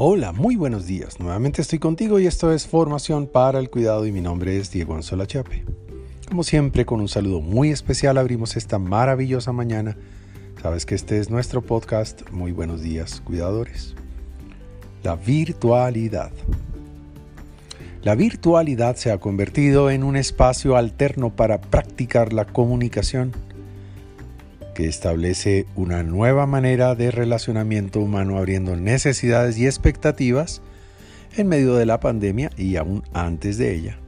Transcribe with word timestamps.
Hola, 0.00 0.30
muy 0.30 0.54
buenos 0.54 0.86
días. 0.86 1.18
Nuevamente 1.18 1.60
estoy 1.60 1.80
contigo 1.80 2.20
y 2.20 2.28
esto 2.28 2.52
es 2.52 2.68
Formación 2.68 3.26
para 3.26 3.58
el 3.58 3.68
Cuidado 3.68 4.06
y 4.06 4.12
mi 4.12 4.20
nombre 4.20 4.56
es 4.56 4.70
Diego 4.70 4.94
Anzola 4.94 5.26
Chape. 5.26 5.64
Como 6.28 6.44
siempre, 6.44 6.86
con 6.86 7.00
un 7.00 7.08
saludo 7.08 7.40
muy 7.40 7.70
especial 7.70 8.16
abrimos 8.16 8.56
esta 8.56 8.78
maravillosa 8.78 9.50
mañana. 9.50 9.96
Sabes 10.62 10.86
que 10.86 10.94
este 10.94 11.18
es 11.18 11.30
nuestro 11.30 11.62
podcast. 11.62 12.30
Muy 12.30 12.52
buenos 12.52 12.80
días, 12.80 13.20
cuidadores. 13.22 13.96
La 15.02 15.16
virtualidad. 15.16 16.30
La 18.04 18.14
virtualidad 18.14 18.94
se 18.94 19.10
ha 19.10 19.18
convertido 19.18 19.90
en 19.90 20.04
un 20.04 20.14
espacio 20.14 20.76
alterno 20.76 21.34
para 21.34 21.60
practicar 21.60 22.32
la 22.32 22.44
comunicación 22.44 23.32
que 24.78 24.86
establece 24.86 25.66
una 25.74 26.04
nueva 26.04 26.46
manera 26.46 26.94
de 26.94 27.10
relacionamiento 27.10 27.98
humano 27.98 28.38
abriendo 28.38 28.76
necesidades 28.76 29.58
y 29.58 29.66
expectativas 29.66 30.62
en 31.36 31.48
medio 31.48 31.74
de 31.74 31.84
la 31.84 31.98
pandemia 31.98 32.50
y 32.56 32.76
aún 32.76 33.02
antes 33.12 33.58
de 33.58 33.74
ella, 33.74 33.98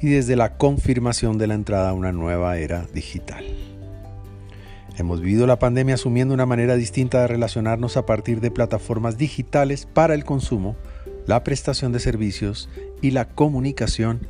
y 0.00 0.10
desde 0.10 0.36
la 0.36 0.58
confirmación 0.58 1.38
de 1.38 1.48
la 1.48 1.54
entrada 1.54 1.90
a 1.90 1.92
una 1.92 2.12
nueva 2.12 2.56
era 2.58 2.86
digital. 2.94 3.44
Hemos 4.96 5.20
vivido 5.20 5.44
la 5.48 5.58
pandemia 5.58 5.96
asumiendo 5.96 6.34
una 6.34 6.46
manera 6.46 6.76
distinta 6.76 7.22
de 7.22 7.26
relacionarnos 7.26 7.96
a 7.96 8.06
partir 8.06 8.40
de 8.40 8.52
plataformas 8.52 9.18
digitales 9.18 9.86
para 9.92 10.14
el 10.14 10.24
consumo, 10.24 10.76
la 11.26 11.42
prestación 11.42 11.90
de 11.90 11.98
servicios 11.98 12.68
y 13.02 13.10
la 13.10 13.24
comunicación, 13.24 14.20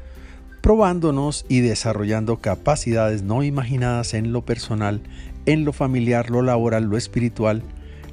probándonos 0.63 1.45
y 1.51 1.61
desarrollando 1.61 2.39
capacidades 2.39 3.23
no 3.23 3.43
imaginadas 3.43 4.15
en 4.15 4.33
lo 4.33 4.47
personal 4.47 5.03
en 5.47 5.65
lo 5.65 5.73
familiar, 5.73 6.31
lo 6.31 6.43
laboral, 6.43 6.85
lo 6.85 6.97
espiritual, 6.97 7.63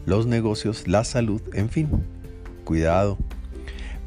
los 0.06 0.26
negocios, 0.26 0.88
la 0.88 1.04
salud, 1.04 1.42
en 1.54 1.70
fin. 1.70 1.90
Cuidado. 2.64 3.18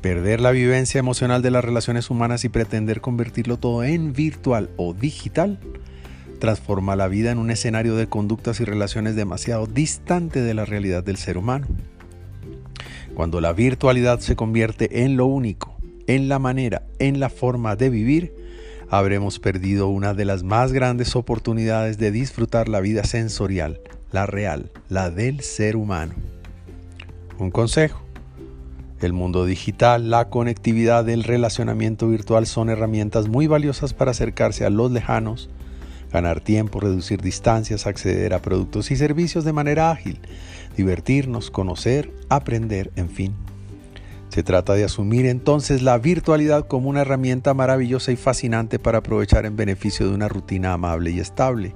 Perder 0.00 0.40
la 0.40 0.50
vivencia 0.50 0.98
emocional 0.98 1.40
de 1.40 1.50
las 1.50 1.64
relaciones 1.64 2.10
humanas 2.10 2.44
y 2.44 2.50
pretender 2.50 3.00
convertirlo 3.00 3.58
todo 3.58 3.84
en 3.84 4.12
virtual 4.12 4.70
o 4.76 4.92
digital 4.92 5.58
transforma 6.38 6.94
la 6.94 7.08
vida 7.08 7.30
en 7.30 7.38
un 7.38 7.50
escenario 7.50 7.96
de 7.96 8.06
conductas 8.06 8.60
y 8.60 8.64
relaciones 8.64 9.16
demasiado 9.16 9.66
distante 9.66 10.42
de 10.42 10.52
la 10.52 10.66
realidad 10.66 11.02
del 11.02 11.16
ser 11.16 11.38
humano. 11.38 11.66
Cuando 13.14 13.40
la 13.40 13.54
virtualidad 13.54 14.20
se 14.20 14.36
convierte 14.36 15.04
en 15.04 15.16
lo 15.16 15.24
único, 15.24 15.74
en 16.06 16.28
la 16.28 16.38
manera, 16.38 16.82
en 16.98 17.18
la 17.18 17.30
forma 17.30 17.76
de 17.76 17.88
vivir, 17.88 18.34
habremos 18.90 19.38
perdido 19.38 19.88
una 19.88 20.14
de 20.14 20.24
las 20.24 20.42
más 20.42 20.72
grandes 20.72 21.16
oportunidades 21.16 21.98
de 21.98 22.10
disfrutar 22.10 22.68
la 22.68 22.80
vida 22.80 23.04
sensorial, 23.04 23.80
la 24.10 24.26
real, 24.26 24.70
la 24.88 25.10
del 25.10 25.40
ser 25.40 25.76
humano. 25.76 26.14
Un 27.38 27.50
consejo. 27.50 28.00
El 29.00 29.12
mundo 29.12 29.44
digital, 29.44 30.08
la 30.08 30.30
conectividad, 30.30 31.08
el 31.08 31.24
relacionamiento 31.24 32.08
virtual 32.08 32.46
son 32.46 32.70
herramientas 32.70 33.28
muy 33.28 33.46
valiosas 33.46 33.92
para 33.92 34.12
acercarse 34.12 34.64
a 34.64 34.70
los 34.70 34.90
lejanos, 34.92 35.50
ganar 36.12 36.40
tiempo, 36.40 36.80
reducir 36.80 37.20
distancias, 37.20 37.86
acceder 37.86 38.32
a 38.32 38.40
productos 38.40 38.90
y 38.92 38.96
servicios 38.96 39.44
de 39.44 39.52
manera 39.52 39.90
ágil, 39.90 40.20
divertirnos, 40.76 41.50
conocer, 41.50 42.12
aprender, 42.30 42.92
en 42.96 43.10
fin. 43.10 43.34
Se 44.34 44.42
trata 44.42 44.74
de 44.74 44.82
asumir 44.82 45.26
entonces 45.26 45.80
la 45.80 45.96
virtualidad 45.96 46.66
como 46.66 46.88
una 46.88 47.02
herramienta 47.02 47.54
maravillosa 47.54 48.10
y 48.10 48.16
fascinante 48.16 48.80
para 48.80 48.98
aprovechar 48.98 49.46
en 49.46 49.54
beneficio 49.54 50.08
de 50.08 50.12
una 50.12 50.26
rutina 50.26 50.72
amable 50.72 51.12
y 51.12 51.20
estable. 51.20 51.72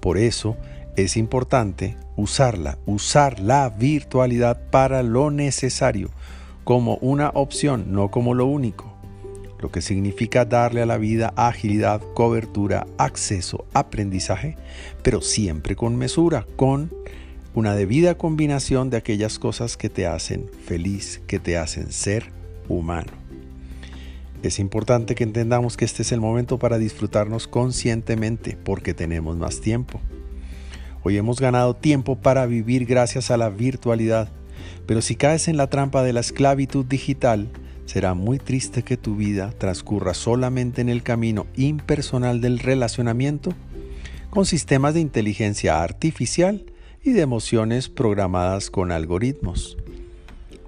Por 0.00 0.16
eso 0.16 0.56
es 0.96 1.18
importante 1.18 1.98
usarla, 2.16 2.78
usar 2.86 3.40
la 3.40 3.68
virtualidad 3.68 4.70
para 4.70 5.02
lo 5.02 5.30
necesario, 5.30 6.08
como 6.64 6.94
una 7.02 7.28
opción, 7.28 7.92
no 7.92 8.10
como 8.10 8.32
lo 8.32 8.46
único, 8.46 8.94
lo 9.60 9.70
que 9.70 9.82
significa 9.82 10.46
darle 10.46 10.80
a 10.80 10.86
la 10.86 10.96
vida 10.96 11.34
agilidad, 11.36 12.00
cobertura, 12.14 12.86
acceso, 12.96 13.66
aprendizaje, 13.74 14.56
pero 15.02 15.20
siempre 15.20 15.76
con 15.76 15.96
mesura, 15.96 16.46
con 16.56 16.90
una 17.54 17.74
debida 17.74 18.16
combinación 18.16 18.90
de 18.90 18.96
aquellas 18.96 19.38
cosas 19.38 19.76
que 19.76 19.88
te 19.88 20.06
hacen 20.06 20.48
feliz, 20.66 21.20
que 21.26 21.38
te 21.38 21.56
hacen 21.56 21.90
ser 21.90 22.30
humano. 22.68 23.12
Es 24.42 24.58
importante 24.58 25.14
que 25.14 25.24
entendamos 25.24 25.76
que 25.76 25.84
este 25.84 26.02
es 26.02 26.12
el 26.12 26.20
momento 26.20 26.58
para 26.58 26.78
disfrutarnos 26.78 27.48
conscientemente 27.48 28.56
porque 28.62 28.94
tenemos 28.94 29.36
más 29.36 29.60
tiempo. 29.60 30.00
Hoy 31.02 31.16
hemos 31.16 31.40
ganado 31.40 31.74
tiempo 31.74 32.16
para 32.16 32.46
vivir 32.46 32.86
gracias 32.86 33.30
a 33.30 33.36
la 33.36 33.50
virtualidad, 33.50 34.28
pero 34.86 35.02
si 35.02 35.16
caes 35.16 35.48
en 35.48 35.56
la 35.56 35.68
trampa 35.68 36.02
de 36.02 36.12
la 36.12 36.20
esclavitud 36.20 36.84
digital, 36.84 37.50
será 37.84 38.14
muy 38.14 38.38
triste 38.38 38.82
que 38.82 38.96
tu 38.96 39.16
vida 39.16 39.52
transcurra 39.58 40.14
solamente 40.14 40.80
en 40.80 40.88
el 40.88 41.02
camino 41.02 41.46
impersonal 41.56 42.40
del 42.40 42.60
relacionamiento 42.60 43.52
con 44.30 44.46
sistemas 44.46 44.94
de 44.94 45.00
inteligencia 45.00 45.82
artificial 45.82 46.64
y 47.02 47.12
de 47.12 47.22
emociones 47.22 47.88
programadas 47.88 48.70
con 48.70 48.92
algoritmos. 48.92 49.76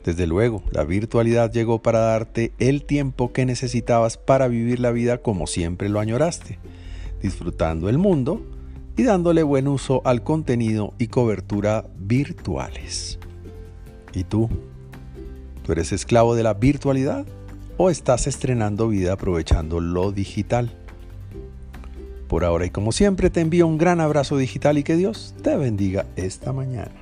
Desde 0.05 0.27
luego, 0.27 0.65
la 0.73 0.85
virtualidad 0.85 1.53
llegó 1.53 1.81
para 1.81 2.01
darte 2.01 2.53
el 2.59 2.85
tiempo 2.85 3.33
que 3.33 3.47
necesitabas 3.47 4.17
para 4.17 4.49
vivir 4.49 4.81
la 4.81 4.91
vida 4.91 5.19
como 5.19 5.47
siempre 5.47 5.89
lo 5.89 6.01
añoraste, 6.01 6.59
disfrutando 7.21 7.89
el 7.89 7.99
mundo 7.99 8.43
y 8.97 9.05
dándole 9.05 9.43
buen 9.43 9.69
uso 9.69 10.03
al 10.05 10.25
contenido 10.25 10.93
y 10.99 11.07
cobertura 11.07 11.87
virtuales. 11.97 13.19
¿Y 14.13 14.25
tú? 14.25 14.49
¿Tú 15.65 15.73
eres 15.73 15.93
esclavo 15.93 16.35
de 16.35 16.43
la 16.43 16.55
virtualidad 16.55 17.25
o 17.77 17.89
estás 17.89 18.27
estrenando 18.27 18.89
vida 18.89 19.13
aprovechando 19.13 19.81
lo 19.81 20.11
digital? 20.11 20.82
Por 22.33 22.47
ahora 22.47 22.65
y 22.65 22.71
como 22.71 22.93
siempre 22.93 23.29
te 23.29 23.43
envío 23.43 23.67
un 23.67 23.77
gran 23.77 24.01
abrazo 24.01 24.39
digital 24.39 24.79
y 24.79 24.85
que 24.85 24.97
Dios 24.97 25.35
te 25.43 25.55
bendiga 25.55 26.07
esta 26.17 26.55
mañana. 26.55 27.02